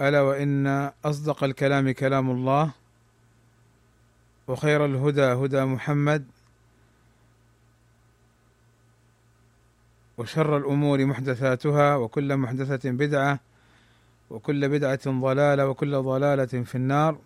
ألا 0.00 0.20
وإن 0.20 0.66
أصدق 1.04 1.44
الكلام 1.44 1.90
كلام 1.90 2.30
الله 2.30 2.70
وخير 4.48 4.84
الهدى 4.84 5.22
هدى 5.22 5.64
محمد 5.64 6.26
وشر 10.18 10.56
الأمور 10.56 11.04
محدثاتها 11.04 11.96
وكل 11.96 12.36
محدثة 12.36 12.90
بدعة 12.90 13.40
وكل 14.30 14.68
بدعة 14.68 15.00
ضلالة 15.06 15.66
وكل 15.68 16.02
ضلالة 16.02 16.44
في 16.64 16.74
النار. 16.74 17.18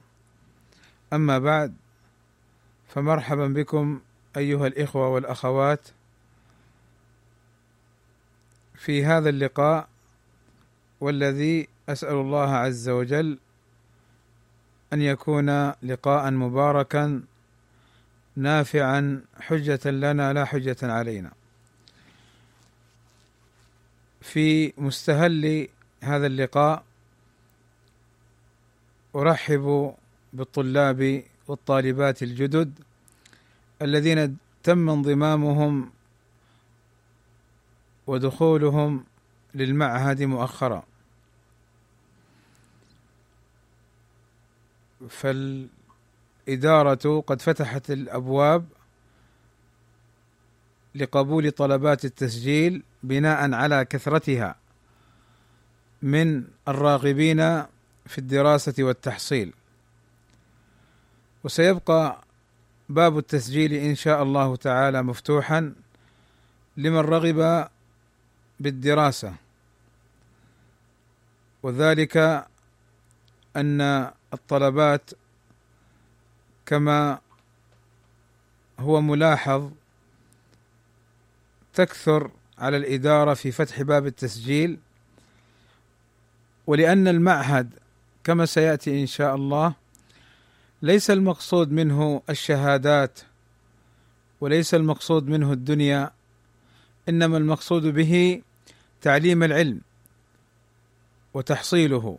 أما 1.12 1.38
بعد 1.38 1.74
فمرحبا 2.88 3.46
بكم 3.46 4.00
أيها 4.36 4.66
الإخوة 4.66 5.08
والأخوات 5.08 5.88
في 8.74 9.04
هذا 9.04 9.28
اللقاء 9.28 9.88
والذي 11.00 11.68
أسأل 11.92 12.14
الله 12.14 12.50
عز 12.50 12.88
وجل 12.88 13.38
أن 14.92 15.02
يكون 15.02 15.70
لقاء 15.82 16.30
مباركا 16.30 17.22
نافعا 18.36 19.22
حجة 19.40 19.90
لنا 19.90 20.32
لا 20.32 20.44
حجة 20.44 20.76
علينا. 20.82 21.30
في 24.20 24.72
مستهل 24.78 25.68
هذا 26.00 26.26
اللقاء 26.26 26.84
أرحب 29.16 29.94
بالطلاب 30.32 31.22
والطالبات 31.48 32.22
الجدد 32.22 32.72
الذين 33.82 34.36
تم 34.62 34.90
انضمامهم 34.90 35.90
ودخولهم 38.06 39.04
للمعهد 39.54 40.22
مؤخرا. 40.22 40.89
فالإدارة 45.08 45.70
قد 47.20 47.42
فتحت 47.42 47.90
الأبواب 47.90 48.66
لقبول 50.94 51.50
طلبات 51.50 52.04
التسجيل 52.04 52.82
بناء 53.02 53.52
على 53.52 53.84
كثرتها 53.84 54.56
من 56.02 56.44
الراغبين 56.68 57.62
في 58.06 58.18
الدراسة 58.18 58.74
والتحصيل. 58.78 59.52
وسيبقى 61.44 62.24
باب 62.88 63.18
التسجيل 63.18 63.72
إن 63.72 63.94
شاء 63.94 64.22
الله 64.22 64.56
تعالى 64.56 65.02
مفتوحا 65.02 65.74
لمن 66.76 66.98
رغب 66.98 67.68
بالدراسة. 68.60 69.34
وذلك 71.62 72.46
أن 73.56 74.10
الطلبات 74.34 75.10
كما 76.66 77.18
هو 78.78 79.00
ملاحظ 79.00 79.70
تكثر 81.74 82.30
على 82.58 82.76
الإدارة 82.76 83.34
في 83.34 83.52
فتح 83.52 83.82
باب 83.82 84.06
التسجيل 84.06 84.78
ولأن 86.66 87.08
المعهد 87.08 87.74
كما 88.24 88.46
سيأتي 88.46 89.00
إن 89.00 89.06
شاء 89.06 89.34
الله 89.34 89.74
ليس 90.82 91.10
المقصود 91.10 91.72
منه 91.72 92.22
الشهادات 92.30 93.20
وليس 94.40 94.74
المقصود 94.74 95.28
منه 95.28 95.52
الدنيا 95.52 96.10
إنما 97.08 97.36
المقصود 97.36 97.82
به 97.86 98.42
تعليم 99.02 99.42
العلم 99.42 99.80
وتحصيله. 101.34 102.18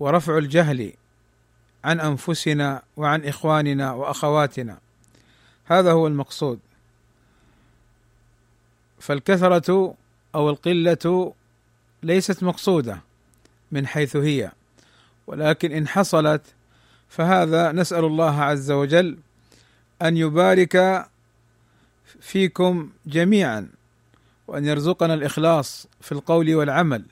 ورفع 0.00 0.38
الجهل 0.38 0.92
عن 1.84 2.00
أنفسنا 2.00 2.82
وعن 2.96 3.24
إخواننا 3.24 3.92
وأخواتنا. 3.92 4.78
هذا 5.64 5.92
هو 5.92 6.06
المقصود. 6.06 6.58
فالكثرة 8.98 9.94
أو 10.34 10.50
القلة 10.50 11.32
ليست 12.02 12.42
مقصودة 12.42 13.00
من 13.72 13.86
حيث 13.86 14.16
هي 14.16 14.52
ولكن 15.26 15.72
إن 15.72 15.88
حصلت 15.88 16.42
فهذا 17.08 17.72
نسأل 17.72 18.04
الله 18.04 18.40
عز 18.40 18.70
وجل 18.70 19.18
أن 20.02 20.16
يبارك 20.16 21.06
فيكم 22.20 22.90
جميعا 23.06 23.68
وأن 24.46 24.64
يرزقنا 24.64 25.14
الإخلاص 25.14 25.86
في 26.00 26.12
القول 26.12 26.54
والعمل 26.54 27.04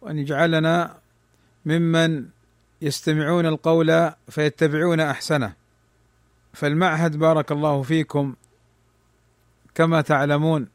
وأن 0.00 0.18
يجعلنا 0.18 0.98
ممن 1.64 2.28
يستمعون 2.82 3.46
القول 3.46 4.12
فيتبعون 4.28 5.00
أحسنه. 5.00 5.52
فالمعهد 6.52 7.16
بارك 7.16 7.52
الله 7.52 7.82
فيكم 7.82 8.34
كما 9.74 10.00
تعلمون 10.00 10.68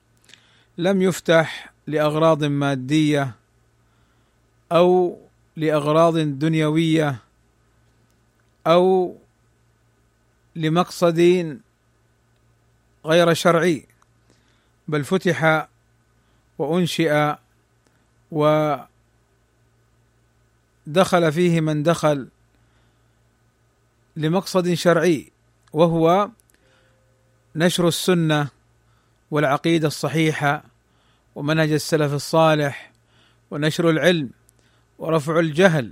لم 0.77 1.01
يفتح 1.01 1.73
لأغراض 1.87 2.43
مادية 2.43 3.35
أو 4.71 5.17
لأغراض 5.55 6.17
دنيوية 6.17 7.15
أو 8.67 9.17
لمقصد 10.55 11.59
غير 13.05 13.33
شرعي 13.33 13.87
بل 14.87 15.03
فتح 15.03 15.67
وأنشئ 16.57 17.35
ودخل 20.87 21.31
فيه 21.31 21.61
من 21.61 21.83
دخل 21.83 22.27
لمقصد 24.15 24.73
شرعي 24.73 25.31
وهو 25.73 26.29
نشر 27.55 27.87
السنة 27.87 28.47
والعقيدة 29.31 29.87
الصحيحة 29.87 30.63
ومنهج 31.35 31.71
السلف 31.71 32.13
الصالح 32.13 32.91
ونشر 33.51 33.89
العلم 33.89 34.29
ورفع 34.99 35.39
الجهل 35.39 35.91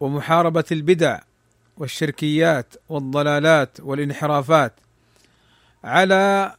ومحاربة 0.00 0.64
البدع 0.72 1.20
والشركيات 1.76 2.74
والضلالات 2.88 3.80
والانحرافات 3.80 4.72
على 5.84 6.54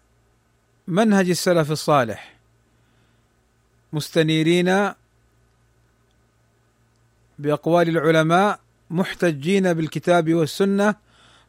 منهج 0.87 1.29
السلف 1.29 1.71
الصالح 1.71 2.35
مستنيرين 3.93 4.93
بأقوال 7.39 7.89
العلماء 7.89 8.59
محتجين 8.89 9.73
بالكتاب 9.73 10.33
والسنة 10.33 10.95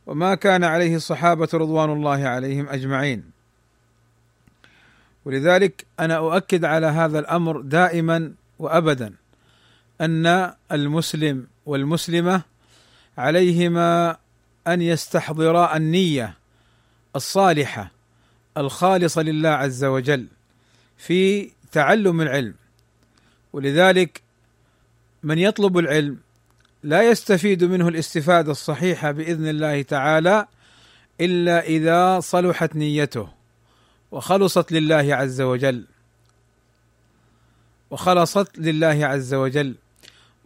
وما 0.06 0.34
كان 0.34 0.64
عليه 0.64 0.97
الصحابة 0.97 1.48
رضوان 1.54 1.92
الله 1.92 2.28
عليهم 2.28 2.69
أجمعين. 2.69 3.24
ولذلك 5.25 5.86
أنا 6.00 6.16
أؤكد 6.16 6.64
على 6.64 6.86
هذا 6.86 7.19
الأمر 7.19 7.60
دائما 7.60 8.32
وابدا 8.58 9.12
أن 10.00 10.52
المسلم 10.72 11.46
والمسلمة 11.66 12.43
عليهما 13.19 14.16
أن 14.66 14.82
يستحضرا 14.82 15.76
النية 15.76 16.34
الصالحة 17.16 17.90
الخالصة 18.56 19.22
لله 19.22 19.49
عز 19.49 19.84
وجل 19.84 20.26
في 20.96 21.50
تعلم 21.72 22.20
العلم. 22.20 22.55
ولذلك 23.52 24.22
من 25.22 25.38
يطلب 25.38 25.78
العلم 25.78 26.18
لا 26.82 27.02
يستفيد 27.10 27.64
منه 27.64 27.88
الاستفادة 27.88 28.52
الصحيحة 28.52 29.10
بإذن 29.10 29.48
الله 29.48 29.82
تعالى 29.82 30.46
إلا 31.20 31.64
إذا 31.64 32.20
صلحت 32.20 32.76
نيته 32.76 33.28
وخلصت 34.10 34.72
لله 34.72 35.14
عز 35.14 35.40
وجل. 35.40 35.84
وخلصت 37.90 38.58
لله 38.58 39.06
عز 39.06 39.34
وجل. 39.34 39.74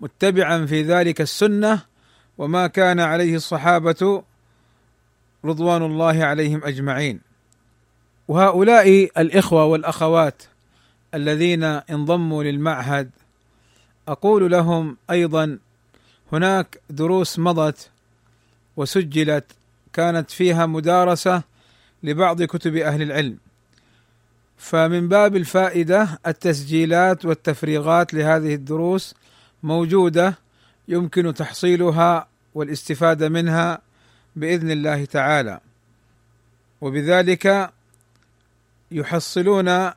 متبعا 0.00 0.66
في 0.66 0.82
ذلك 0.82 1.20
السنة 1.20 1.82
وما 2.38 2.66
كان 2.66 3.00
عليه 3.00 3.36
الصحابة 3.36 4.22
رضوان 5.44 5.82
الله 5.82 6.24
عليهم 6.24 6.64
أجمعين. 6.64 7.20
وهؤلاء 8.28 9.10
الإخوة 9.18 9.64
والأخوات 9.64 10.42
الذين 11.14 11.64
انضموا 11.64 12.44
للمعهد 12.44 13.10
أقول 14.10 14.50
لهم 14.50 14.96
أيضا 15.10 15.58
هناك 16.32 16.80
دروس 16.90 17.38
مضت 17.38 17.90
وسجلت 18.76 19.44
كانت 19.92 20.30
فيها 20.30 20.66
مدارسة 20.66 21.42
لبعض 22.02 22.42
كتب 22.42 22.76
أهل 22.76 23.02
العلم. 23.02 23.38
فمن 24.58 25.08
باب 25.08 25.36
الفائدة 25.36 26.18
التسجيلات 26.26 27.24
والتفريغات 27.24 28.14
لهذه 28.14 28.54
الدروس 28.54 29.14
موجودة 29.62 30.38
يمكن 30.88 31.34
تحصيلها 31.34 32.28
والاستفادة 32.54 33.28
منها 33.28 33.80
بإذن 34.36 34.70
الله 34.70 35.04
تعالى. 35.04 35.60
وبذلك 36.80 37.70
يحصلون 38.90 39.90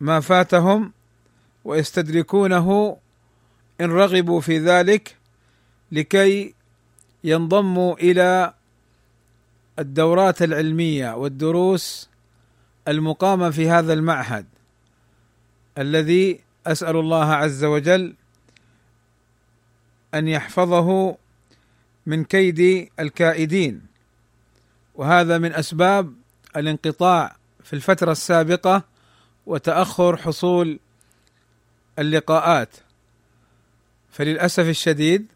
ما 0.00 0.20
فاتهم 0.20 0.92
ويستدركونه 1.64 2.96
إن 3.80 3.90
رغبوا 3.90 4.40
في 4.40 4.58
ذلك 4.58 5.16
لكي 5.92 6.54
ينضموا 7.24 7.94
إلى 7.94 8.54
الدورات 9.78 10.42
العلمية 10.42 11.16
والدروس 11.16 12.08
المقامة 12.88 13.50
في 13.50 13.70
هذا 13.70 13.92
المعهد 13.92 14.46
الذي 15.78 16.40
أسأل 16.66 16.96
الله 16.96 17.24
عز 17.24 17.64
وجل 17.64 18.14
أن 20.14 20.28
يحفظه 20.28 21.16
من 22.06 22.24
كيد 22.24 22.88
الكائدين. 23.00 23.82
وهذا 24.94 25.38
من 25.38 25.52
أسباب 25.52 26.14
الانقطاع 26.56 27.36
في 27.64 27.72
الفترة 27.72 28.12
السابقة 28.12 28.82
وتأخر 29.46 30.16
حصول 30.16 30.78
اللقاءات. 31.98 32.68
فللأسف 34.10 34.68
الشديد 34.68 35.26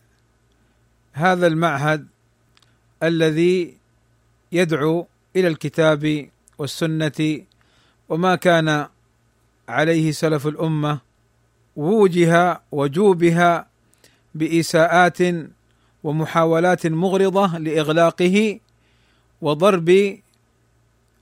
هذا 1.13 1.47
المعهد 1.47 2.07
الذي 3.03 3.77
يدعو 4.53 5.07
إلى 5.37 5.49
الكتاب 5.49 6.29
والسنة 6.59 7.41
وما 8.09 8.37
كان 8.37 8.87
عليه 9.69 10.13
سلف 10.13 10.47
الأمة 10.47 10.99
ووجه 11.77 12.61
وجوبها 12.73 13.67
بإساءات 14.35 15.19
ومحاولات 16.05 16.87
مغرضة 16.87 17.59
لإغلاقه 17.59 18.61
وضرب 19.41 20.19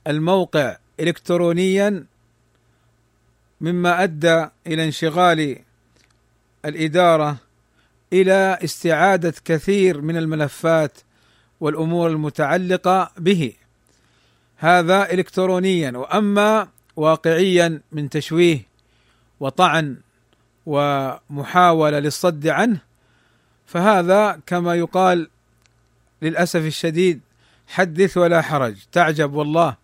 الموقع 0.07 0.77
الكترونيا 1.01 2.05
مما 3.61 4.03
أدى 4.03 4.47
إلى 4.67 4.85
انشغال 4.85 5.59
الإدارة 6.65 7.37
إلى 8.13 8.59
استعادة 8.65 9.35
كثير 9.45 10.01
من 10.01 10.17
الملفات 10.17 10.99
والأمور 11.61 12.11
المتعلقة 12.11 13.11
به. 13.19 13.53
هذا 14.57 15.13
الكترونيا 15.13 15.91
وأما 15.91 16.69
واقعيا 16.97 17.81
من 17.93 18.09
تشويه 18.09 18.63
وطعن 19.41 19.97
ومحاولة 20.67 21.99
للصد 21.99 22.47
عنه 22.47 22.81
فهذا 23.67 24.41
كما 24.47 24.75
يقال 24.75 25.29
للأسف 26.23 26.61
الشديد 26.61 27.21
حدث 27.69 28.17
ولا 28.17 28.43
حرج. 28.43 28.77
تعجب 28.93 29.33
والله 29.33 29.77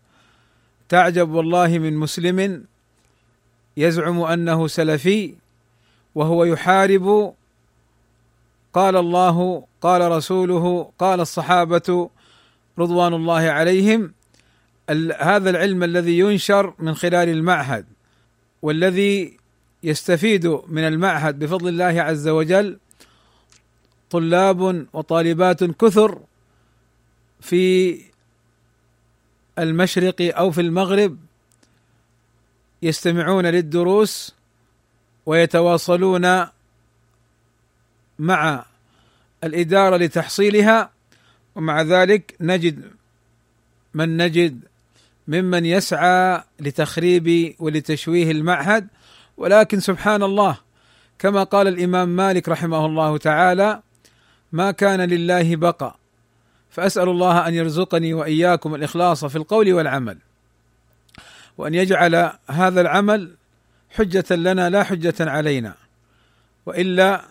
تعجب 0.88 1.30
والله 1.30 1.78
من 1.78 1.96
مسلم 1.96 2.64
يزعم 3.76 4.20
أنه 4.20 4.66
سلفي 4.66 5.34
وهو 6.14 6.44
يحارب 6.44 7.34
قال 8.72 8.96
الله 8.96 9.64
قال 9.80 10.10
رسوله 10.10 10.90
قال 10.98 11.20
الصحابة 11.20 12.10
رضوان 12.78 13.14
الله 13.14 13.40
عليهم 13.40 14.12
هذا 15.18 15.50
العلم 15.50 15.82
الذي 15.82 16.18
ينشر 16.18 16.74
من 16.78 16.94
خلال 16.94 17.28
المعهد 17.28 17.86
والذي 18.62 19.36
يستفيد 19.82 20.46
من 20.46 20.82
المعهد 20.82 21.38
بفضل 21.38 21.68
الله 21.68 22.02
عز 22.02 22.28
وجل 22.28 22.78
طلاب 24.10 24.86
وطالبات 24.92 25.64
كثر 25.64 26.20
في 27.40 27.98
المشرق 29.58 30.36
أو 30.38 30.50
في 30.50 30.60
المغرب 30.60 31.16
يستمعون 32.82 33.46
للدروس 33.46 34.34
ويتواصلون 35.26 36.46
مع 38.18 38.64
الإدارة 39.44 39.96
لتحصيلها 39.96 40.90
ومع 41.54 41.82
ذلك 41.82 42.34
نجد 42.40 42.90
من 43.94 44.16
نجد 44.16 44.60
ممن 45.28 45.66
يسعى 45.66 46.42
لتخريب 46.60 47.54
ولتشويه 47.58 48.30
المعهد. 48.30 48.88
ولكن 49.36 49.80
سبحان 49.80 50.22
الله 50.22 50.58
كما 51.18 51.42
قال 51.42 51.68
الإمام 51.68 52.08
مالك 52.08 52.48
رحمه 52.48 52.86
الله 52.86 53.18
تعالى 53.18 53.82
ما 54.52 54.70
كان 54.70 55.00
لله 55.00 55.56
بقى 55.56 55.96
فأسأل 56.70 57.08
الله 57.08 57.48
أن 57.48 57.54
يرزقني 57.54 58.14
وإياكم 58.14 58.74
الإخلاص 58.74 59.24
في 59.24 59.36
القول 59.36 59.72
والعمل. 59.72 60.18
وأن 61.58 61.74
يجعل 61.74 62.32
هذا 62.50 62.80
العمل 62.80 63.34
حجة 63.90 64.34
لنا 64.34 64.70
لا 64.70 64.82
حجة 64.82 65.14
علينا. 65.20 65.74
وإلا 66.66 67.24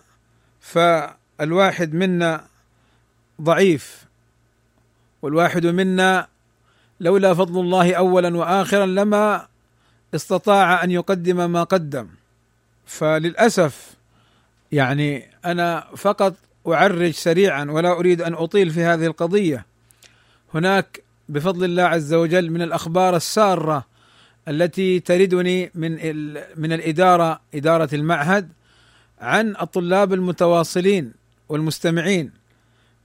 فالواحد 0.60 1.94
منا 1.94 2.44
ضعيف 3.40 4.04
والواحد 5.22 5.66
منا 5.66 6.26
لولا 7.00 7.34
فضل 7.34 7.60
الله 7.60 7.94
اولا 7.94 8.36
واخرا 8.36 8.86
لما 8.86 9.46
استطاع 10.14 10.84
أن 10.84 10.90
يقدم 10.90 11.50
ما 11.50 11.62
قدم. 11.62 12.08
فللأسف 12.86 13.94
يعني 14.72 15.30
أنا 15.44 15.86
فقط 15.96 16.34
أعرج 16.66 17.10
سريعا 17.10 17.64
ولا 17.64 17.92
أريد 17.92 18.22
أن 18.22 18.34
أطيل 18.34 18.70
في 18.70 18.82
هذه 18.82 19.06
القضية. 19.06 19.66
هناك 20.54 21.02
بفضل 21.28 21.64
الله 21.64 21.82
عز 21.82 22.14
وجل 22.14 22.50
من 22.50 22.62
الأخبار 22.62 23.16
السارة 23.16 23.84
التي 24.48 25.00
تردني 25.00 25.70
من 25.74 25.92
من 26.56 26.72
الإدارة 26.72 27.40
إدارة 27.54 27.88
المعهد 27.92 28.48
عن 29.20 29.56
الطلاب 29.60 30.12
المتواصلين 30.12 31.12
والمستمعين. 31.48 32.32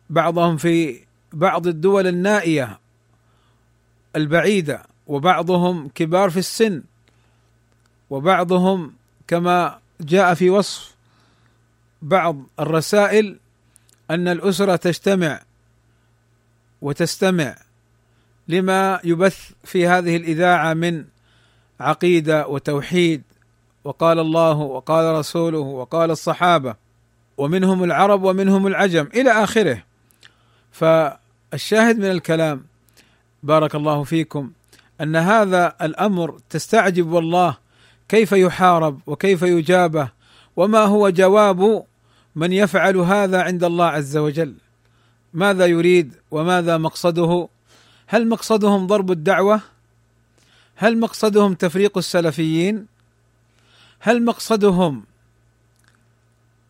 بعضهم 0.10 0.58
في 0.58 1.00
بعض 1.34 1.68
الدول 1.68 2.08
النائية 2.08 2.80
البعيدة 4.16 4.84
وبعضهم 5.08 5.90
كبار 5.96 6.30
في 6.30 6.40
السن 6.40 6.84
وبعضهم 8.10 8.94
كما 9.28 9.80
جاء 10.02 10.34
في 10.34 10.50
وصف 10.50 10.96
بعض 12.02 12.38
الرسائل 12.60 13.40
أن 14.12 14.28
الأسرة 14.28 14.76
تجتمع 14.76 15.42
وتستمع 16.82 17.56
لما 18.48 19.00
يبث 19.04 19.52
في 19.64 19.88
هذه 19.88 20.16
الإذاعة 20.16 20.74
من 20.74 21.06
عقيدة 21.82 22.48
وتوحيد 22.48 23.24
وقال 23.84 24.20
الله 24.20 24.58
وقال 24.58 25.16
رسوله 25.16 25.60
وقال 25.60 26.12
الصحابة 26.12 26.76
ومنهم 27.38 27.84
العرب 27.84 28.24
ومنهم 28.24 28.68
العجم 28.68 29.08
إلى 29.16 29.32
آخره. 29.32 29.84
فالشاهد 30.72 31.98
من 32.00 32.12
الكلام 32.12 32.66
بارك 33.44 33.76
الله 33.76 34.04
فيكم 34.04 34.52
أن 35.02 35.16
هذا 35.16 35.76
الأمر 35.82 36.40
تستعجب 36.50 37.12
والله 37.12 37.58
كيف 38.10 38.32
يحارب 38.32 39.00
وكيف 39.08 39.42
يجابه 39.42 40.10
وما 40.56 40.80
هو 40.80 41.10
جواب 41.10 41.84
من 42.36 42.54
يفعل 42.54 42.98
هذا 42.98 43.42
عند 43.42 43.64
الله 43.64 43.86
عز 43.86 44.18
وجل. 44.18 44.56
ماذا 45.34 45.66
يريد 45.66 46.16
وماذا 46.32 46.78
مقصده؟ 46.78 47.48
هل 48.08 48.30
مقصدهم 48.30 48.88
ضرب 48.88 49.12
الدعوة؟ 49.12 49.62
هل 50.82 51.00
مقصدهم 51.00 51.54
تفريق 51.54 51.98
السلفيين؟ 51.98 52.86
هل 54.00 54.26
مقصدهم 54.26 55.04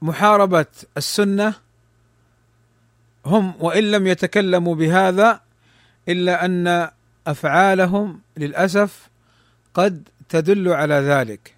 محاربة 0.01 0.65
السنة؟ 0.98 1.53
هم 3.25 3.53
وإن 3.60 3.91
لم 3.91 4.08
يتكلموا 4.08 4.75
بهذا 4.75 5.41
إلا 6.10 6.46
أن 6.46 6.89
أفعالهم 7.27 8.22
للأسف 8.38 9.10
قد 9.74 10.08
تدل 10.30 10.70
على 10.70 10.96
ذلك. 10.96 11.56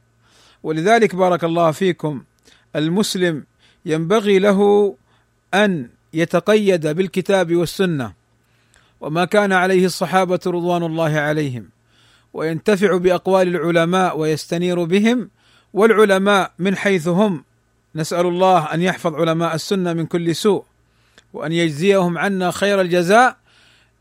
ولذلك 0.63 1.15
بارك 1.15 1.43
الله 1.43 1.71
فيكم 1.71 2.23
المسلم 2.75 3.45
ينبغي 3.85 4.39
له 4.39 4.95
أن 5.53 5.89
يتقيد 6.13 6.87
بالكتاب 6.87 7.55
والسنة 7.55 8.13
وما 9.01 9.25
كان 9.25 9.51
عليه 9.51 9.85
الصحابة 9.85 10.39
رضوان 10.47 10.83
الله 10.83 11.19
عليهم. 11.19 11.69
وينتفع 12.33 12.97
بأقوال 12.97 13.47
العلماء 13.47 14.17
ويستنير 14.17 14.83
بهم 14.83 15.29
والعلماء 15.73 16.51
من 16.59 16.75
حيث 16.75 17.07
هم 17.07 17.43
نسأل 17.95 18.25
الله 18.25 18.73
أن 18.73 18.81
يحفظ 18.81 19.15
علماء 19.15 19.55
السنة 19.55 19.93
من 19.93 20.05
كل 20.05 20.35
سوء 20.35 20.63
وأن 21.33 21.51
يجزيهم 21.51 22.17
عنا 22.17 22.51
خير 22.51 22.81
الجزاء 22.81 23.37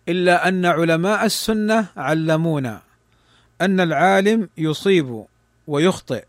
إلا 0.09 0.49
أن 0.49 0.67
علماء 0.67 1.25
السنة 1.25 1.87
علمونا 1.97 2.83
أن 3.61 3.81
العالم 3.81 4.49
يصيب 4.59 5.25
ويخطئ 5.67 6.25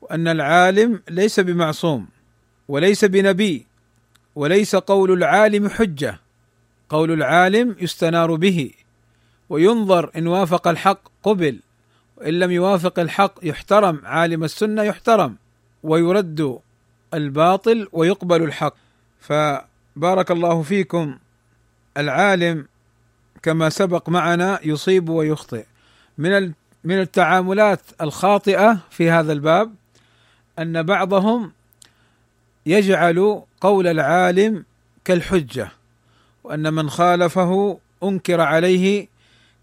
وأن 0.00 0.28
العالم 0.28 1.02
ليس 1.10 1.40
بمعصوم 1.40 2.06
وليس 2.68 3.04
بنبي 3.04 3.66
وليس 4.34 4.76
قول 4.76 5.12
العالم 5.12 5.68
حجة 5.68 6.20
قول 6.88 7.12
العالم 7.12 7.76
يستنار 7.80 8.34
به. 8.34 8.70
وينظر 9.54 10.10
إن 10.16 10.26
وافق 10.26 10.68
الحق 10.68 11.00
قبل 11.22 11.60
وإن 12.16 12.38
لم 12.38 12.50
يوافق 12.50 12.98
الحق 12.98 13.34
يحترم 13.42 14.00
عالم 14.04 14.44
السنة 14.44 14.82
يحترم 14.82 15.36
ويرد 15.82 16.58
الباطل 17.14 17.88
ويقبل 17.92 18.42
الحق. 18.42 18.74
فبارك 19.20 20.30
الله 20.30 20.62
فيكم 20.62 21.18
العالم 21.96 22.66
كما 23.42 23.68
سبق 23.68 24.08
معنا 24.08 24.60
يصيب 24.64 25.08
ويخطئ. 25.08 25.64
من 26.18 26.52
من 26.84 27.00
التعاملات 27.00 27.80
الخاطئة 28.00 28.78
في 28.90 29.10
هذا 29.10 29.32
الباب 29.32 29.74
أن 30.58 30.82
بعضهم 30.82 31.52
يجعل 32.66 33.42
قول 33.60 33.86
العالم 33.86 34.64
كالحجة 35.04 35.68
وأن 36.44 36.74
من 36.74 36.90
خالفه 36.90 37.78
أنكر 38.02 38.40
عليه 38.40 39.13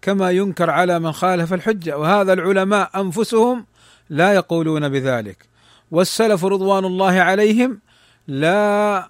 كما 0.02 0.30
ينكر 0.30 0.70
على 0.70 0.98
من 0.98 1.12
خالف 1.12 1.52
الحجة 1.52 1.98
وهذا 1.98 2.32
العلماء 2.32 3.00
أنفسهم 3.00 3.66
لا 4.10 4.32
يقولون 4.32 4.88
بذلك. 4.88 5.46
والسلف 5.90 6.44
رضوان 6.44 6.84
الله 6.84 7.20
عليهم 7.20 7.80
لا 8.28 9.08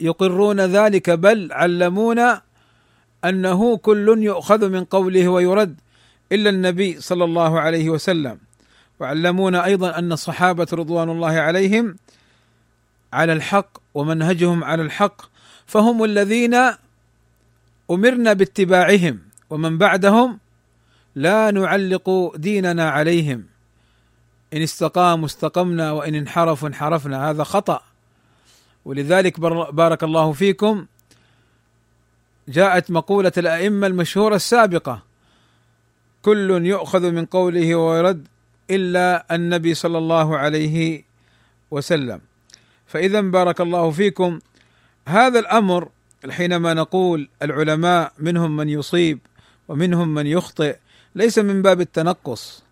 يقرون 0.00 0.60
ذلك 0.60 1.10
بل 1.10 1.52
علمونا 1.52 2.42
أنه 3.24 3.76
كل 3.76 4.22
يؤخذ 4.22 4.68
من 4.68 4.84
قوله 4.84 5.28
ويرد 5.28 5.80
إلا 6.32 6.50
النبي 6.50 7.00
صلى 7.00 7.24
الله 7.24 7.60
عليه 7.60 7.90
وسلم. 7.90 8.38
وعلمونا 9.00 9.64
أيضا 9.64 9.98
أن 9.98 10.12
الصحابة 10.12 10.66
رضوان 10.72 11.10
الله 11.10 11.32
عليهم 11.32 11.96
على 13.12 13.32
الحق 13.32 13.78
ومنهجهم 13.94 14.64
على 14.64 14.82
الحق 14.82 15.22
فهم 15.66 16.04
الذين 16.04 16.56
أمرنا 17.94 18.32
باتباعهم 18.32 19.18
ومن 19.50 19.78
بعدهم 19.78 20.38
لا 21.14 21.50
نعلق 21.50 22.36
ديننا 22.36 22.90
عليهم. 22.90 23.44
إن 24.52 24.62
استقاموا 24.62 25.26
استقمنا 25.26 25.92
وإن 25.92 26.14
انحرفوا 26.14 26.68
انحرفنا. 26.68 27.30
هذا 27.30 27.44
خطأ. 27.44 27.80
ولذلك 28.84 29.40
بارك 29.74 30.04
الله 30.04 30.32
فيكم 30.32 30.86
جاءت 32.48 32.90
مقولة 32.90 33.32
الأئمة 33.38 33.86
المشهورة 33.86 34.36
السابقة 34.36 35.02
كل 36.22 36.66
يؤخذ 36.66 37.10
من 37.10 37.26
قوله 37.26 37.74
ويرد 37.74 38.28
إلا 38.70 39.34
النبي 39.34 39.74
صلى 39.74 39.98
الله 39.98 40.38
عليه 40.38 41.04
وسلم. 41.70 42.20
فإذا 42.86 43.20
بارك 43.20 43.60
الله 43.60 43.90
فيكم 43.90 44.38
هذا 45.08 45.38
الأمر 45.38 45.88
حينما 46.30 46.74
نقول 46.74 47.28
العلماء 47.42 48.12
منهم 48.18 48.56
من 48.56 48.68
يصيب 48.68 49.18
ومنهم 49.68 50.14
من 50.14 50.26
يخطئ 50.26 50.76
ليس 51.14 51.38
من 51.38 51.62
باب 51.62 51.80
التنقص. 51.80 52.62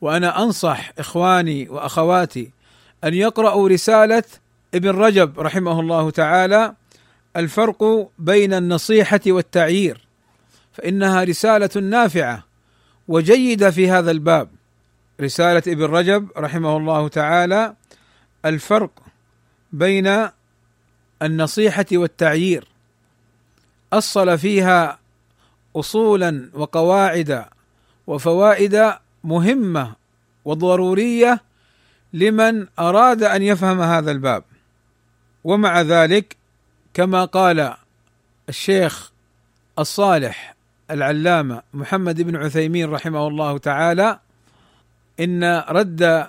وأنا 0.00 0.42
أنصح 0.42 0.92
إخواني 0.98 1.68
وأخواتي 1.68 2.50
أن 3.04 3.14
يقرأوا 3.14 3.68
رسالة 3.68 4.22
ابن 4.74 4.90
رجب 4.90 5.40
رحمه 5.40 5.80
الله 5.80 6.10
تعالى 6.10 6.74
الفرق 7.36 8.10
بين 8.18 8.54
النصيحة 8.54 9.20
والتعيير. 9.26 10.06
فإنها 10.72 11.24
رسالة 11.24 11.80
نافعة 11.80 12.44
وجيدة 13.08 13.70
في 13.70 13.90
هذا 13.90 14.10
الباب. 14.10 14.48
رسالة 15.20 15.62
ابن 15.66 15.84
رجب 15.84 16.28
رحمه 16.36 16.76
الله 16.76 17.08
تعالى 17.08 17.74
الفرق 18.44 18.90
بين 19.72 20.28
النصيحة 21.22 21.86
والتعيير. 21.92 22.68
أصل 23.92 24.38
فيها 24.38 24.98
أصولا 25.76 26.50
وقواعد 26.54 27.44
وفوائد 28.06 28.92
مهمة 29.24 29.94
وضرورية 30.44 31.40
لمن 32.12 32.66
أراد 32.78 33.22
أن 33.22 33.42
يفهم 33.42 33.80
هذا 33.80 34.10
الباب. 34.10 34.44
ومع 35.44 35.80
ذلك 35.80 36.36
كما 36.94 37.24
قال 37.24 37.74
الشيخ 38.48 39.12
الصالح 39.78 40.56
العلامة 40.90 41.62
محمد 41.74 42.22
بن 42.22 42.36
عثيمين 42.36 42.90
رحمه 42.90 43.28
الله 43.28 43.58
تعالى 43.58 44.18
إن 45.20 45.44
رد 45.68 46.28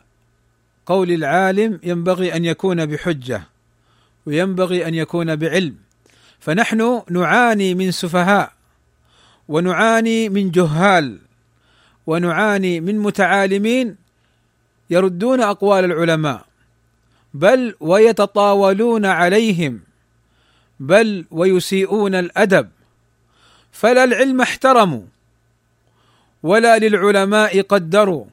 قول 0.86 1.12
العالم 1.12 1.80
ينبغي 1.84 2.36
أن 2.36 2.46
يكون 2.46 2.86
بحجة 2.86 3.44
وينبغي 4.26 4.88
أن 4.88 4.94
يكون 4.94 5.36
بعلم. 5.36 5.76
فنحن 6.48 7.04
نعاني 7.10 7.76
من 7.76 7.92
سفهاء 7.92 8.52
ونعاني 9.48 10.30
من 10.30 10.52
جهال 10.52 11.20
ونعاني 12.08 12.80
من 12.80 13.00
متعالمين 13.00 13.96
يردون 14.90 15.42
أقوال 15.42 15.86
العلماء 15.86 16.46
بل 17.34 17.76
ويتطاولون 17.80 19.06
عليهم 19.06 19.80
بل 20.80 21.26
ويسيئون 21.32 22.16
الأدب 22.16 22.70
فلا 23.72 24.04
العلم 24.04 24.42
احترموا 24.42 25.04
ولا 26.44 26.78
للعلماء 26.78 27.62
قدروا 27.62 28.26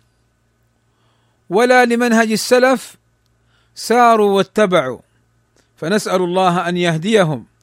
ولا 1.51 1.85
لمنهج 1.85 2.33
السلف 2.33 2.97
ساروا 3.75 4.37
واتبعوا 4.37 4.99
فنسأل 5.77 6.23
الله 6.23 6.69
أن 6.69 6.77
يهديهم. 6.77 7.54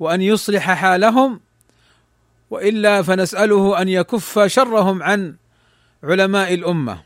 وأن 0.00 0.22
يصلح 0.22 0.72
حالهم 0.72 1.40
وإلا 2.50 3.02
فنسأله 3.02 3.82
أن 3.82 3.88
يكف 3.88 4.38
شرهم 4.38 5.02
عن 5.02 5.34
علماء 6.04 6.54
الأمة. 6.54 7.02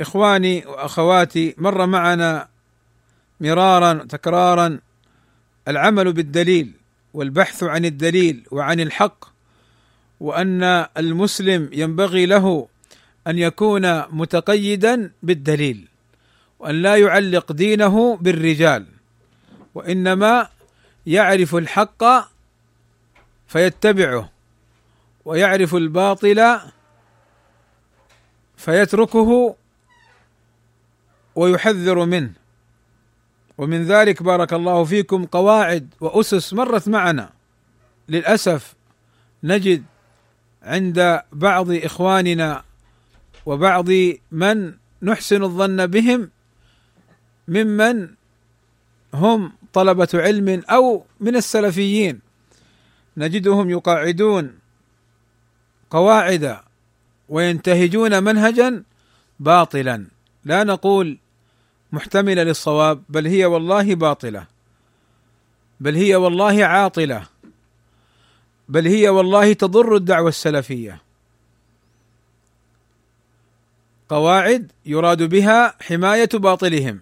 إخواني 0.00 0.66
وأخواتي 0.66 1.54
مر 1.58 1.86
معنا 1.86 2.48
مرارا 3.40 3.92
تكرارا 4.08 4.78
العمل 5.68 6.12
بالدليل 6.12 6.72
والبحث 7.14 7.62
عن 7.62 7.84
الدليل 7.84 8.46
وعن 8.50 8.80
الحق 8.80 9.24
وأن 10.20 10.62
المسلم 10.96 11.70
ينبغي 11.72 12.26
له 12.26 12.68
أن 13.26 13.38
يكون 13.38 14.02
متقيدا 14.10 15.10
بالدليل 15.22 15.88
وأن 16.58 16.82
لا 16.82 16.96
يعلق 16.96 17.52
دينه 17.52 18.16
بالرجال 18.16 18.86
وإنما 19.74 20.48
يعرف 21.06 21.54
الحق 21.54 22.04
فيتبعه 23.46 24.30
ويعرف 25.24 25.74
الباطل 25.74 26.60
فيتركه 28.56 29.56
ويحذر 31.34 32.04
منه. 32.04 32.32
ومن 33.58 33.84
ذلك 33.84 34.22
بارك 34.22 34.52
الله 34.52 34.84
فيكم 34.84 35.24
قواعد 35.24 35.94
وأسس 36.00 36.52
مرت 36.54 36.88
معنا. 36.88 37.30
للأسف 38.08 38.74
نجد 39.42 39.84
عند 40.62 41.20
بعض 41.32 41.70
إخواننا 41.70 42.64
وبعض 43.46 43.88
من 44.32 44.74
نحسن 45.02 45.42
الظن 45.42 45.86
بهم 45.86 46.30
ممن 47.48 48.08
هم 49.14 49.52
طلبة 49.76 50.08
علم 50.14 50.62
أو 50.70 51.04
من 51.20 51.36
السلفيين. 51.36 52.20
نجدهم 53.16 53.70
يقاعدون 53.70 54.58
قواعد 55.90 56.58
وينتهجون 57.28 58.22
منهجا 58.22 58.82
باطلا. 59.40 60.06
لا 60.44 60.64
نقول 60.64 61.18
محتملة 61.92 62.42
للصواب 62.42 63.02
بل 63.08 63.26
هي 63.26 63.44
والله 63.44 63.94
باطلة. 63.94 64.46
بل 65.80 65.94
هي 65.94 66.16
والله 66.16 66.64
عاطلة. 66.64 67.26
بل 68.68 68.86
هي 68.86 69.08
والله 69.08 69.52
تضر 69.52 69.96
الدعوة 69.96 70.28
السلفية. 70.28 71.02
قواعد 74.08 74.72
يراد 74.86 75.22
بها 75.22 75.74
حماية 75.80 76.28
باطلهم. 76.34 77.00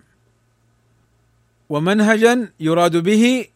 ومنهجا 1.69 2.53
يراد 2.61 2.97
به 2.97 3.47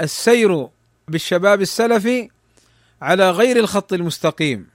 السير 0.00 0.68
بالشباب 1.08 1.60
السلفي 1.60 2.30
على 3.02 3.30
غير 3.30 3.56
الخط 3.56 3.92
المستقيم. 3.92 4.66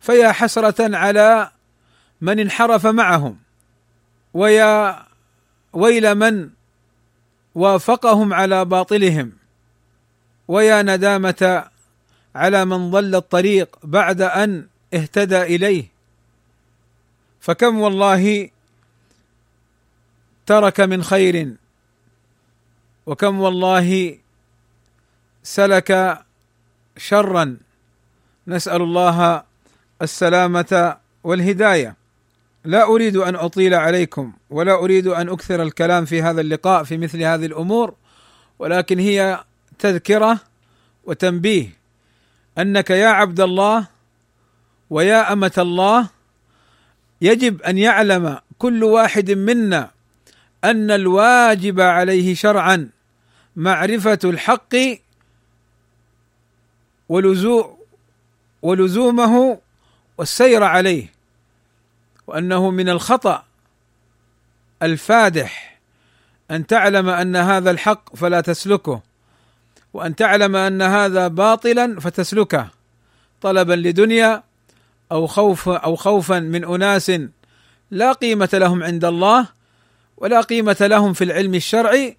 فيا 0.00 0.32
حسرة 0.32 0.96
على 0.96 1.50
من 2.20 2.38
انحرف 2.40 2.86
معهم 2.86 3.38
ويا 4.34 5.06
ويل 5.72 6.14
من 6.14 6.50
وافقهم 7.54 8.34
على 8.34 8.64
باطلهم 8.64 9.32
ويا 10.48 10.82
ندامة 10.82 11.64
على 12.34 12.64
من 12.64 12.90
ضل 12.90 13.14
الطريق 13.14 13.76
بعد 13.82 14.22
أن 14.22 14.66
اهتدى 14.94 15.42
إليه. 15.42 15.84
فكم 17.40 17.80
والله 17.80 18.50
ترك 20.50 20.80
من 20.80 21.02
خير. 21.02 21.54
وكم 23.06 23.40
والله 23.40 24.18
سلك 25.42 26.18
شرا. 26.96 27.56
نسأل 28.46 28.82
الله 28.82 29.42
السلامة 30.02 30.96
والهداية. 31.24 31.96
لا 32.64 32.84
أريد 32.84 33.16
أن 33.16 33.36
أطيل 33.36 33.74
عليكم 33.74 34.32
ولا 34.50 34.74
أريد 34.74 35.06
أن 35.06 35.28
أكثر 35.28 35.62
الكلام 35.62 36.04
في 36.04 36.22
هذا 36.22 36.40
اللقاء 36.40 36.84
في 36.84 36.98
مثل 36.98 37.22
هذه 37.22 37.46
الأمور 37.46 37.94
ولكن 38.58 38.98
هي 38.98 39.44
تذكرة 39.78 40.40
وتنبيه. 41.04 41.68
أنك 42.58 42.90
يا 42.90 43.08
عبد 43.08 43.40
الله 43.40 43.86
ويا 44.90 45.32
أمة 45.32 45.54
الله 45.58 46.08
يجب 47.20 47.62
أن 47.62 47.78
يعلم 47.78 48.38
كل 48.58 48.84
واحد 48.84 49.30
منا 49.30 49.99
أن 50.64 50.90
الواجب 50.90 51.80
عليه 51.80 52.34
شرعا 52.34 52.88
معرفة 53.56 54.18
الحق 54.24 54.76
ولزومه 58.62 59.58
والسير 60.18 60.62
عليه 60.62 61.12
وأنه 62.26 62.70
من 62.70 62.88
الخطأ 62.88 63.44
الفادح 64.82 65.80
أن 66.50 66.66
تعلم 66.66 67.08
أن 67.08 67.36
هذا 67.36 67.70
الحق 67.70 68.16
فلا 68.16 68.40
تسلكه 68.40 69.02
وأن 69.92 70.16
تعلم 70.16 70.56
أن 70.56 70.82
هذا 70.82 71.28
باطلا 71.28 72.00
فتسلكه 72.00 72.68
طلبا 73.40 73.72
لدنيا 73.72 74.42
أو 75.12 75.26
خوف 75.26 75.68
أو 75.68 75.96
خوفا 75.96 76.38
من 76.38 76.64
أناس 76.64 77.12
لا 77.90 78.12
قيمة 78.12 78.48
لهم 78.52 78.82
عند 78.82 79.04
الله 79.04 79.46
ولا 80.20 80.40
قيمة 80.40 80.76
لهم 80.80 81.12
في 81.12 81.24
العلم 81.24 81.54
الشرعي 81.54 82.16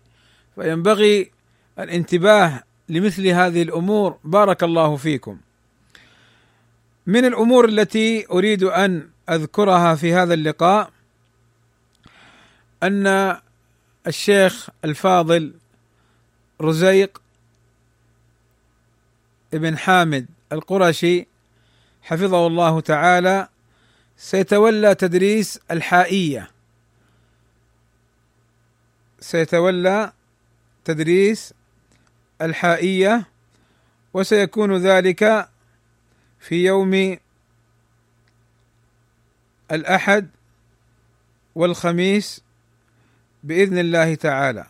فينبغي 0.56 1.32
الانتباه 1.80 2.64
لمثل 2.90 3.28
هذه 3.28 3.62
الأمور 3.62 4.18
بارك 4.24 4.64
الله 4.64 4.96
فيكم. 4.96 5.38
من 7.08 7.26
الأمور 7.26 7.66
التي 7.66 8.26
أريد 8.32 8.64
أن 8.64 9.10
أذكرها 9.30 9.96
في 9.96 10.14
هذا 10.14 10.34
اللقاء 10.34 10.92
أن 12.84 13.38
الشيخ 14.08 14.70
الفاضل 14.86 15.54
رزيق 16.62 17.22
ابن 19.54 19.78
حامد 19.78 20.26
القرشي 20.52 21.28
حفظه 22.02 22.48
الله 22.48 22.80
تعالى 22.80 23.48
سيتولى 24.18 24.96
تدريس 24.96 25.60
الحائية 25.72 26.52
سيتولى 29.22 30.14
تدريس 30.86 31.54
الحائية 32.42 33.26
وسيكون 34.14 34.78
ذلك 34.78 35.50
في 36.40 36.66
يوم 36.66 37.18
الأحد 39.72 40.30
والخميس 41.56 42.42
بإذن 43.44 43.78
الله 43.78 44.16
تعالى. 44.16 44.66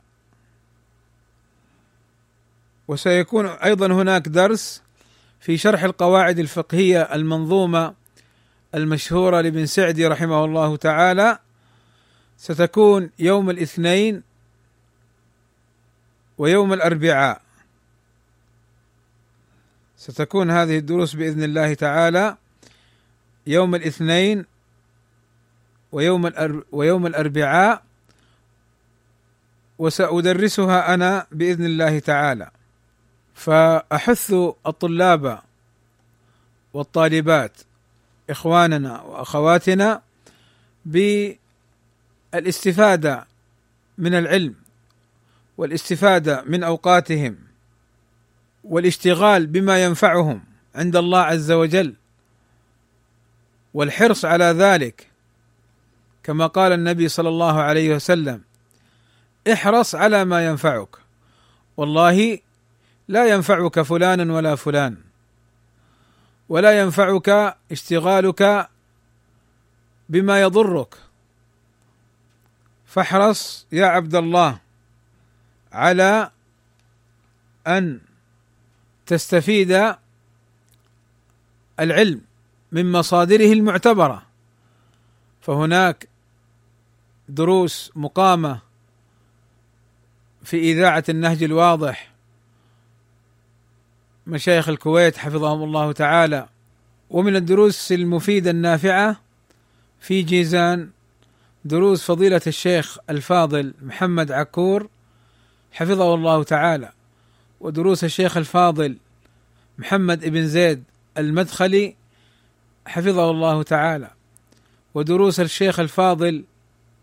وسيكون 2.88 3.46
أيضا 3.46 3.88
هناك 3.88 4.28
درس 4.28 4.82
في 5.40 5.58
شرح 5.58 5.84
القواعد 5.84 6.40
الفقهية 6.40 7.02
المنظومة 7.02 7.94
المشهورة 8.76 9.42
لابن 9.42 9.66
سعدي 9.66 10.08
رحمه 10.08 10.46
الله 10.46 10.76
تعالى. 10.78 11.40
ستكون 12.38 13.10
يوم 13.20 13.50
الاثنين 13.50 14.31
ويوم 16.42 16.74
الأربعاء. 16.74 17.42
ستكون 19.98 20.52
هذه 20.52 20.78
الدروس 20.78 21.16
بإذن 21.16 21.44
الله 21.44 21.74
تعالى. 21.74 22.38
يوم 23.48 23.76
الاثنين 23.76 24.46
ويوم 25.92 26.32
ويوم 26.72 27.08
الأربعاء. 27.08 27.84
وسأدرسها 29.80 30.94
أنا 30.94 31.28
بإذن 31.32 31.66
الله 31.66 32.00
تعالى. 32.00 32.52
فأحث 33.36 34.34
الطلاب 34.68 35.40
والطالبات 36.74 37.58
إخواننا 38.30 39.02
وأخواتنا 39.02 40.02
بالإستفادة 42.34 43.28
من 43.98 44.14
العلم. 44.14 44.61
والاستفادة 45.62 46.44
من 46.46 46.64
أوقاتهم 46.64 47.38
والاشتغال 48.64 49.48
بما 49.48 49.84
ينفعهم 49.84 50.44
عند 50.76 50.96
الله 50.96 51.20
عز 51.20 51.52
وجل 51.52 51.96
والحرص 53.74 54.26
على 54.26 54.46
ذلك 54.46 55.08
كما 56.24 56.48
قال 56.48 56.72
النبي 56.72 57.08
صلى 57.08 57.30
الله 57.30 57.62
عليه 57.62 57.96
وسلم 57.96 58.42
احرص 59.54 59.96
على 59.96 60.26
ما 60.26 60.46
ينفعك. 60.46 60.96
والله 61.78 62.40
لا 63.08 63.30
ينفعك 63.30 63.82
فلان 63.82 64.30
ولا 64.30 64.56
فلان 64.56 64.98
ولا 66.50 66.82
ينفعك 66.82 67.58
اشتغالك 67.72 68.70
بما 70.10 70.42
يضرك. 70.42 70.96
فاحرص 72.86 73.68
يا 73.72 73.86
عبد 73.86 74.16
الله 74.16 74.71
على 75.72 76.32
أن 77.68 78.00
تستفيد 79.06 79.96
العلم 81.80 82.22
من 82.72 82.92
مصادره 82.92 83.54
المعتبرة. 83.54 84.24
فهناك 85.42 86.08
دروس 87.30 87.92
مقامة 87.96 88.60
في 90.44 90.58
إذاعة 90.58 91.04
النهج 91.10 91.44
الواضح. 91.44 92.12
مشايخ 94.28 94.70
الكويت 94.70 95.18
حفظهم 95.18 95.64
الله 95.64 95.92
تعالى. 95.92 96.50
ومن 97.10 97.36
الدروس 97.36 97.92
المفيدة 97.92 98.52
النافعة 98.52 99.22
في 100.00 100.22
جيزان 100.22 100.90
دروس 101.66 102.04
فضيلة 102.04 102.42
الشيخ 102.48 102.98
الفاضل 103.10 103.74
محمد 103.82 104.32
عكور 104.32 104.90
حفظه 105.72 106.14
الله 106.14 106.44
تعالى 106.44 106.92
ودروس 107.60 108.04
الشيخ 108.04 108.38
الفاضل 108.38 108.98
محمد 109.78 110.24
ابن 110.24 110.48
زيد 110.48 110.84
المدخلي 111.18 111.96
حفظه 112.88 113.32
الله 113.32 113.64
تعالى 113.64 114.12
ودروس 114.94 115.40
الشيخ 115.40 115.80
الفاضل 115.80 116.44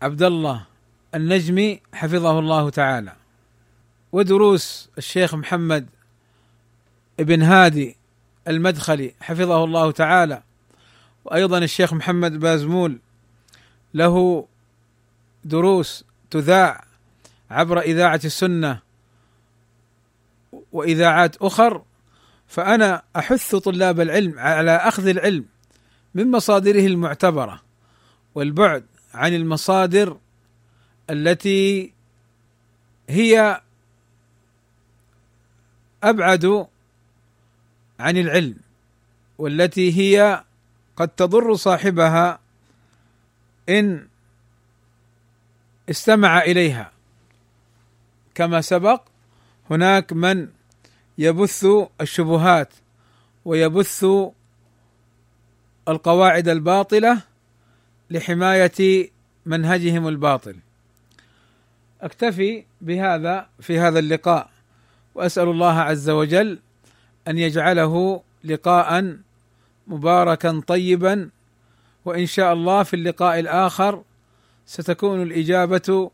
عبد 0.01 0.23
الله 0.23 0.65
النجمي 1.15 1.79
حفظه 1.93 2.39
الله 2.39 2.69
تعالى 2.69 3.13
ودروس 4.11 4.89
الشيخ 4.97 5.35
محمد 5.35 5.87
ابن 7.19 7.41
هادي 7.41 7.97
المدخلي 8.47 9.13
حفظه 9.21 9.63
الله 9.63 9.91
تعالى 9.91 10.43
وأيضا 11.25 11.57
الشيخ 11.57 11.93
محمد 11.93 12.39
بازمول 12.39 12.99
له 13.93 14.45
دروس 15.45 16.03
تذاع 16.31 16.83
عبر 17.49 17.79
إذاعة 17.79 18.21
السنة 18.25 18.81
وإذاعات 20.71 21.35
أخر 21.35 21.83
فأنا 22.47 23.01
أحث 23.15 23.55
طلاب 23.55 23.99
العلم 23.99 24.39
على 24.39 24.71
أخذ 24.71 25.07
العلم 25.07 25.45
من 26.15 26.31
مصادره 26.31 26.85
المعتبرة 26.85 27.61
والبعد 28.35 28.85
عن 29.13 29.33
المصادر 29.35 30.17
التي 31.09 31.93
هي 33.09 33.61
أبعد 36.03 36.67
عن 37.99 38.17
العلم 38.17 38.55
والتي 39.37 39.97
هي 39.97 40.43
قد 40.95 41.07
تضر 41.07 41.55
صاحبها 41.55 42.39
إن 43.69 44.07
استمع 45.89 46.41
إليها. 46.41 46.91
كما 48.39 48.61
سبق 48.61 49.01
هناك 49.69 50.13
من 50.13 50.47
يبث 51.17 51.67
الشبهات 52.01 52.73
ويبث 53.45 54.05
القواعد 55.87 56.47
الباطلة 56.47 57.21
لحماية 58.09 59.09
منهجهم 59.45 60.07
الباطل. 60.07 60.55
أكتفي 62.01 62.63
بهذا 62.81 63.49
في 63.59 63.79
هذا 63.79 63.99
اللقاء 63.99 64.49
وأسأل 65.15 65.47
الله 65.49 65.79
عز 65.79 66.09
وجل 66.09 66.59
أن 67.27 67.37
يجعله 67.37 68.21
لقاء 68.43 69.17
مباركا 69.87 70.61
طيبا 70.67 71.29
وإن 72.05 72.25
شاء 72.25 72.53
الله 72.53 72.83
في 72.83 72.95
اللقاء 72.95 73.39
الآخر 73.39 74.03
ستكون 74.65 75.21
الإجابة 75.21 76.11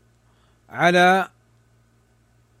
على 0.70 1.28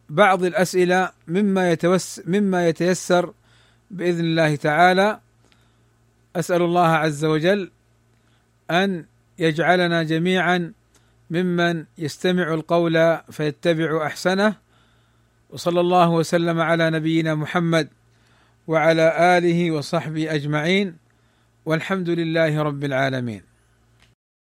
بعض 0.08 0.44
الأسئلة 0.44 1.10
مما 1.28 1.70
يتوس 1.70 2.20
مما 2.26 2.68
يتيسر 2.68 3.32
بإذن 3.90 4.24
الله 4.24 4.56
تعالى. 4.56 5.20
أسأل 6.36 6.62
الله 6.62 6.88
عز 6.88 7.24
وجل 7.24 7.70
أن 8.70 9.04
يجعلنا 9.38 10.02
جميعا 10.02 10.72
ممن 11.30 11.84
يستمع 11.98 12.54
القول 12.54 13.18
فيتبع 13.30 14.06
أحسنه. 14.06 14.54
وصلى 15.50 15.80
الله 15.80 16.10
وسلم 16.10 16.60
على 16.60 16.90
نبينا 16.90 17.34
محمد 17.34 17.88
وعلى 18.66 19.38
آله 19.38 19.70
وصحبه 19.70 20.34
أجمعين. 20.34 20.96
والحمد 21.64 22.10
لله 22.10 22.62
رب 22.62 22.84
العالمين. 22.84 23.45